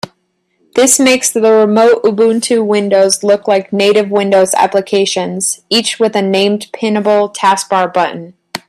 This 0.73 0.99
makes 0.99 1.29
the 1.29 1.43
remote 1.51 2.01
Ubuntu 2.03 2.65
windows 2.65 3.21
look 3.21 3.47
like 3.47 3.71
native 3.71 4.09
Windows 4.09 4.55
applications, 4.55 5.61
each 5.69 5.99
with 5.99 6.15
a 6.15 6.23
named 6.23 6.69
pinnable 6.73 7.31
taskbar 7.31 7.93
button. 7.93 8.33